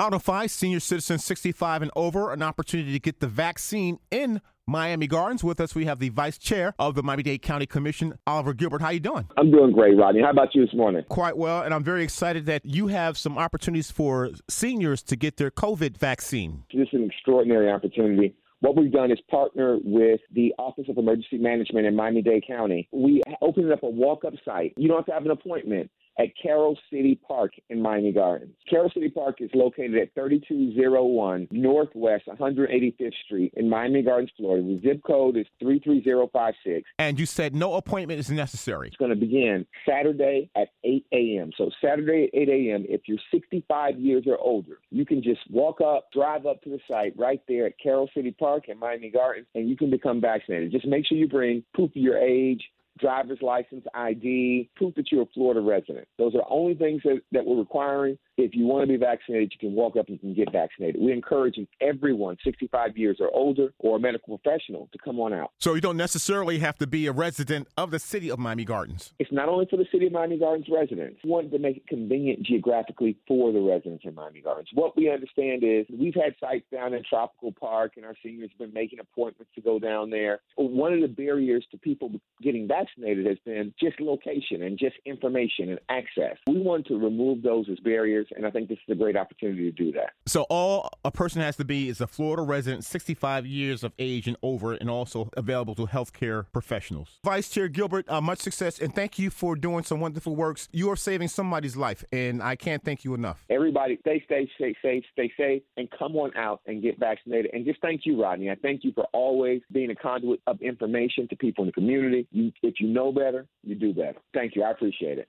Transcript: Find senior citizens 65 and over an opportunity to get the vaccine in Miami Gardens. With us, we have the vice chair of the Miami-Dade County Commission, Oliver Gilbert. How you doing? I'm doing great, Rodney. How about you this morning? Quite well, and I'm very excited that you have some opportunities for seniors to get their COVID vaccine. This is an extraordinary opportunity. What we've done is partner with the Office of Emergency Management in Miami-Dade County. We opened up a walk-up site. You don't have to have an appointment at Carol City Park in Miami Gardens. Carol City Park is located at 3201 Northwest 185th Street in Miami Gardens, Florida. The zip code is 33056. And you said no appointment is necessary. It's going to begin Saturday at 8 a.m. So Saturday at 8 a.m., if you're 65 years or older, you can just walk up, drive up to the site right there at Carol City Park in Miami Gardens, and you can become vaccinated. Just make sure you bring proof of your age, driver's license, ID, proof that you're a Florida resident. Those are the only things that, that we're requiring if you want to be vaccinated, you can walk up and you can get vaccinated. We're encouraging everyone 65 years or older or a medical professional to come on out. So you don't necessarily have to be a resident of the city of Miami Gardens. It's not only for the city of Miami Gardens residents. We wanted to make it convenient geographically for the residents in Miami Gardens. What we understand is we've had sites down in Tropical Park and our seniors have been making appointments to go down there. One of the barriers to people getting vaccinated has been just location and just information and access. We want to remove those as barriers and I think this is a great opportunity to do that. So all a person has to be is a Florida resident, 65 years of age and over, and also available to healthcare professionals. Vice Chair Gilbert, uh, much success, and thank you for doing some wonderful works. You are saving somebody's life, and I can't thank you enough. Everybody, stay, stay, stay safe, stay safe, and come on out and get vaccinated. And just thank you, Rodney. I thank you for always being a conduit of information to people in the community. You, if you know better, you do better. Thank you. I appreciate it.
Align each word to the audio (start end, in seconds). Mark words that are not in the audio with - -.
Find 0.00 0.50
senior 0.50 0.80
citizens 0.80 1.24
65 1.24 1.82
and 1.82 1.90
over 1.94 2.32
an 2.32 2.42
opportunity 2.42 2.92
to 2.92 2.98
get 2.98 3.20
the 3.20 3.26
vaccine 3.26 3.98
in 4.10 4.40
Miami 4.66 5.06
Gardens. 5.06 5.44
With 5.44 5.60
us, 5.60 5.74
we 5.74 5.84
have 5.84 5.98
the 5.98 6.08
vice 6.08 6.38
chair 6.38 6.74
of 6.78 6.94
the 6.94 7.02
Miami-Dade 7.02 7.42
County 7.42 7.66
Commission, 7.66 8.14
Oliver 8.26 8.54
Gilbert. 8.54 8.80
How 8.80 8.88
you 8.88 9.00
doing? 9.00 9.28
I'm 9.36 9.50
doing 9.50 9.72
great, 9.72 9.98
Rodney. 9.98 10.22
How 10.22 10.30
about 10.30 10.54
you 10.54 10.64
this 10.64 10.74
morning? 10.74 11.04
Quite 11.10 11.36
well, 11.36 11.62
and 11.62 11.74
I'm 11.74 11.84
very 11.84 12.02
excited 12.02 12.46
that 12.46 12.64
you 12.64 12.86
have 12.86 13.18
some 13.18 13.36
opportunities 13.36 13.90
for 13.90 14.30
seniors 14.48 15.02
to 15.02 15.16
get 15.16 15.36
their 15.36 15.50
COVID 15.50 15.98
vaccine. 15.98 16.64
This 16.72 16.88
is 16.88 16.94
an 16.94 17.04
extraordinary 17.04 17.70
opportunity. 17.70 18.34
What 18.60 18.76
we've 18.76 18.92
done 18.92 19.10
is 19.10 19.18
partner 19.30 19.78
with 19.84 20.20
the 20.32 20.54
Office 20.58 20.86
of 20.88 20.96
Emergency 20.96 21.36
Management 21.36 21.86
in 21.86 21.94
Miami-Dade 21.94 22.46
County. 22.46 22.88
We 22.90 23.22
opened 23.42 23.70
up 23.70 23.82
a 23.82 23.90
walk-up 23.90 24.34
site. 24.46 24.72
You 24.78 24.88
don't 24.88 24.98
have 24.98 25.06
to 25.06 25.12
have 25.12 25.24
an 25.26 25.30
appointment 25.30 25.90
at 26.18 26.28
Carol 26.40 26.78
City 26.90 27.18
Park 27.26 27.52
in 27.68 27.80
Miami 27.80 28.12
Gardens. 28.12 28.54
Carol 28.68 28.90
City 28.92 29.08
Park 29.08 29.40
is 29.40 29.50
located 29.54 29.96
at 29.96 30.14
3201 30.14 31.48
Northwest 31.50 32.24
185th 32.26 33.12
Street 33.24 33.52
in 33.56 33.68
Miami 33.68 34.02
Gardens, 34.02 34.30
Florida. 34.36 34.66
The 34.66 34.80
zip 34.82 35.02
code 35.06 35.36
is 35.36 35.46
33056. 35.60 36.88
And 36.98 37.18
you 37.18 37.26
said 37.26 37.54
no 37.54 37.74
appointment 37.74 38.20
is 38.20 38.30
necessary. 38.30 38.88
It's 38.88 38.96
going 38.96 39.10
to 39.10 39.16
begin 39.16 39.66
Saturday 39.88 40.50
at 40.56 40.68
8 40.84 41.06
a.m. 41.12 41.50
So 41.56 41.70
Saturday 41.82 42.24
at 42.24 42.38
8 42.38 42.48
a.m., 42.48 42.84
if 42.88 43.02
you're 43.06 43.18
65 43.30 43.98
years 43.98 44.24
or 44.26 44.38
older, 44.38 44.78
you 44.90 45.06
can 45.06 45.22
just 45.22 45.40
walk 45.50 45.80
up, 45.80 46.10
drive 46.12 46.46
up 46.46 46.60
to 46.62 46.70
the 46.70 46.80
site 46.88 47.14
right 47.16 47.40
there 47.48 47.66
at 47.66 47.78
Carol 47.82 48.08
City 48.14 48.30
Park 48.32 48.68
in 48.68 48.78
Miami 48.78 49.10
Gardens, 49.10 49.46
and 49.54 49.68
you 49.68 49.76
can 49.76 49.90
become 49.90 50.20
vaccinated. 50.20 50.72
Just 50.72 50.86
make 50.86 51.06
sure 51.06 51.16
you 51.16 51.28
bring 51.28 51.64
proof 51.74 51.90
of 51.90 51.96
your 51.96 52.18
age, 52.18 52.62
driver's 53.00 53.40
license, 53.42 53.84
ID, 53.94 54.70
proof 54.76 54.94
that 54.94 55.10
you're 55.10 55.22
a 55.22 55.26
Florida 55.34 55.60
resident. 55.60 56.06
Those 56.18 56.34
are 56.34 56.38
the 56.38 56.48
only 56.48 56.74
things 56.74 57.02
that, 57.04 57.20
that 57.32 57.44
we're 57.44 57.58
requiring 57.58 58.18
if 58.44 58.54
you 58.54 58.66
want 58.66 58.82
to 58.82 58.88
be 58.88 58.96
vaccinated, 58.96 59.52
you 59.52 59.68
can 59.68 59.74
walk 59.76 59.96
up 59.96 60.08
and 60.08 60.16
you 60.16 60.18
can 60.18 60.34
get 60.34 60.52
vaccinated. 60.52 61.00
We're 61.00 61.14
encouraging 61.14 61.66
everyone 61.80 62.36
65 62.44 62.96
years 62.96 63.18
or 63.20 63.30
older 63.34 63.72
or 63.78 63.96
a 63.96 64.00
medical 64.00 64.38
professional 64.38 64.88
to 64.92 64.98
come 64.98 65.20
on 65.20 65.32
out. 65.32 65.52
So 65.58 65.74
you 65.74 65.80
don't 65.80 65.96
necessarily 65.96 66.58
have 66.58 66.78
to 66.78 66.86
be 66.86 67.06
a 67.06 67.12
resident 67.12 67.68
of 67.76 67.90
the 67.90 67.98
city 67.98 68.30
of 68.30 68.38
Miami 68.38 68.64
Gardens. 68.64 69.12
It's 69.18 69.32
not 69.32 69.48
only 69.48 69.66
for 69.70 69.76
the 69.76 69.86
city 69.92 70.06
of 70.06 70.12
Miami 70.12 70.38
Gardens 70.38 70.66
residents. 70.70 71.20
We 71.24 71.30
wanted 71.30 71.52
to 71.52 71.58
make 71.58 71.76
it 71.76 71.86
convenient 71.86 72.42
geographically 72.42 73.16
for 73.26 73.52
the 73.52 73.60
residents 73.60 74.04
in 74.04 74.14
Miami 74.14 74.40
Gardens. 74.40 74.68
What 74.74 74.96
we 74.96 75.10
understand 75.10 75.62
is 75.62 75.86
we've 75.90 76.14
had 76.14 76.34
sites 76.40 76.66
down 76.72 76.94
in 76.94 77.02
Tropical 77.08 77.52
Park 77.52 77.92
and 77.96 78.04
our 78.04 78.14
seniors 78.22 78.50
have 78.50 78.58
been 78.58 78.74
making 78.74 79.00
appointments 79.00 79.52
to 79.54 79.60
go 79.60 79.78
down 79.78 80.10
there. 80.10 80.40
One 80.56 80.92
of 80.92 81.00
the 81.00 81.08
barriers 81.08 81.64
to 81.70 81.78
people 81.78 82.12
getting 82.42 82.66
vaccinated 82.66 83.26
has 83.26 83.38
been 83.44 83.74
just 83.80 84.00
location 84.00 84.62
and 84.62 84.78
just 84.78 84.96
information 85.04 85.70
and 85.70 85.80
access. 85.88 86.36
We 86.46 86.60
want 86.60 86.86
to 86.86 86.98
remove 86.98 87.42
those 87.42 87.66
as 87.70 87.78
barriers 87.80 88.26
and 88.36 88.46
I 88.46 88.50
think 88.50 88.68
this 88.68 88.78
is 88.86 88.92
a 88.92 88.94
great 88.94 89.16
opportunity 89.16 89.70
to 89.70 89.72
do 89.72 89.92
that. 89.92 90.10
So 90.26 90.42
all 90.50 90.90
a 91.04 91.10
person 91.10 91.40
has 91.42 91.56
to 91.56 91.64
be 91.64 91.88
is 91.88 92.00
a 92.00 92.06
Florida 92.06 92.42
resident, 92.42 92.84
65 92.84 93.46
years 93.46 93.84
of 93.84 93.92
age 93.98 94.26
and 94.26 94.36
over, 94.42 94.74
and 94.74 94.90
also 94.90 95.30
available 95.36 95.74
to 95.76 95.86
healthcare 95.86 96.46
professionals. 96.52 97.18
Vice 97.24 97.48
Chair 97.48 97.68
Gilbert, 97.68 98.08
uh, 98.08 98.20
much 98.20 98.38
success, 98.38 98.78
and 98.78 98.94
thank 98.94 99.18
you 99.18 99.30
for 99.30 99.56
doing 99.56 99.84
some 99.84 100.00
wonderful 100.00 100.36
works. 100.36 100.68
You 100.72 100.90
are 100.90 100.96
saving 100.96 101.28
somebody's 101.28 101.76
life, 101.76 102.04
and 102.12 102.42
I 102.42 102.56
can't 102.56 102.84
thank 102.84 103.04
you 103.04 103.14
enough. 103.14 103.44
Everybody, 103.50 103.98
stay, 104.00 104.22
stay, 104.26 104.48
stay 104.56 104.76
safe, 104.82 105.04
stay 105.12 105.32
safe, 105.36 105.62
and 105.76 105.88
come 105.90 106.16
on 106.16 106.36
out 106.36 106.60
and 106.66 106.82
get 106.82 106.98
vaccinated. 106.98 107.50
And 107.52 107.64
just 107.64 107.80
thank 107.80 108.02
you, 108.04 108.20
Rodney. 108.20 108.50
I 108.50 108.56
thank 108.56 108.84
you 108.84 108.92
for 108.92 109.04
always 109.12 109.62
being 109.72 109.90
a 109.90 109.94
conduit 109.94 110.40
of 110.46 110.60
information 110.60 111.28
to 111.28 111.36
people 111.36 111.64
in 111.64 111.68
the 111.68 111.72
community. 111.72 112.26
You, 112.30 112.52
if 112.62 112.74
you 112.80 112.88
know 112.88 113.12
better, 113.12 113.46
you 113.62 113.74
do 113.74 113.92
better. 113.92 114.18
Thank 114.34 114.56
you. 114.56 114.62
I 114.62 114.70
appreciate 114.70 115.18
it. 115.18 115.28